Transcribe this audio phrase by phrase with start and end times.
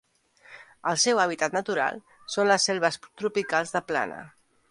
[0.91, 2.01] El seu hàbitat natural
[2.35, 4.19] són les selves tropicals de plana.